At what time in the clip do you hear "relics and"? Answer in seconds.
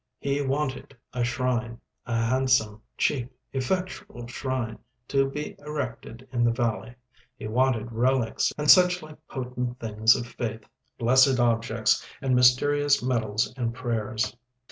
7.91-8.67